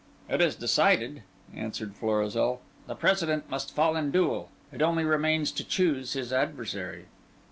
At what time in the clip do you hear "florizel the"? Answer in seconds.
1.95-2.95